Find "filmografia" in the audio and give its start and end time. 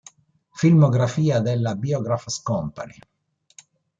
0.55-1.37